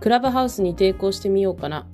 [0.00, 1.86] クラブハウスに抵抗してみようかな。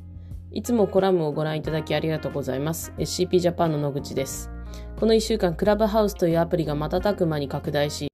[0.53, 2.93] いつもコラムをご覧いただきありがとうございます。
[2.99, 4.51] SCP ジャパンの野口です。
[4.97, 8.09] この1週間、クラブハウスというアプリが瞬く間に拡大し、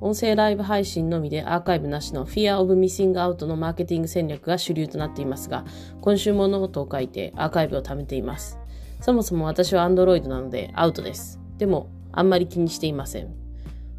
[0.00, 5.66] 音声ライブ配信のみでアーカイブなしの Fear of Missing Out のマーケティング戦略が主流となっていますが、
[6.00, 8.58] 今週もノートを書いてアーカイブを貯めています。
[9.02, 11.38] そもそも私は Android なのでアウトです。
[11.58, 13.45] でも、あんまり気にしていません。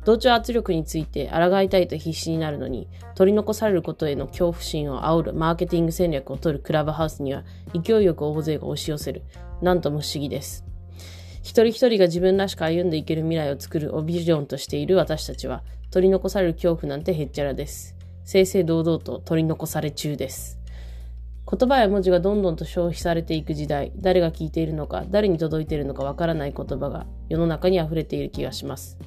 [0.08, 9.24] 同調圧力について抗いたいと必死になるのに、取り残されることへの恐怖心を煽るマーケティング戦略を取るクラブハウスには勢いよく大勢が押し寄せる。
[9.62, 10.64] なんとも不思議です。
[11.44, 17.98] 一人一人が自分らしく歩んでいける未来を作るオビジョンとしている私たちは、取り残される恐怖なんてへっちゃらです。
[18.24, 20.58] 正々堂々と取り残され中です。
[21.52, 28.98] 言葉や文字がどんどんと消費されていく時代、誰が聞いているのか、誰に届いているのかわからない言葉が世の中に溢れている気がします。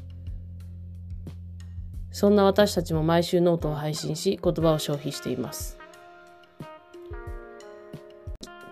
[2.13, 5.79] そんな私たちも毎週ノートを配信し、言葉を消費しています。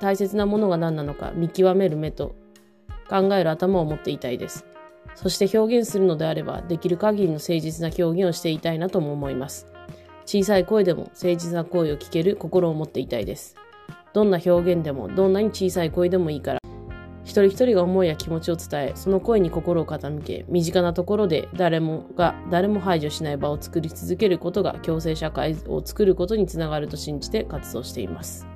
[0.00, 2.34] 大切なものが何なのか見極める目と
[3.08, 4.64] 考える頭を持っていたいです。
[5.14, 9.66] そして表現するのであれば、できる限りの誠実な表現をしていたいなとも思います。
[10.26, 13.56] 小さい声でも誠実な声を聞ける心を持っていたいです。
[14.12, 16.57] どんな表現でも、どんなに小さい声でもいいから、
[17.28, 28.46] 一人一人が思いや気持ちを伝え、その声に心を傾け、身近なところで誰もが誰も排除しない場を作り続けることが共生社会を作ることにつながると信じて活動しています。